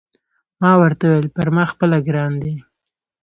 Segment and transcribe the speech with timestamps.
[0.61, 2.53] ما ورته وویل: پر ما خپله ګران دی.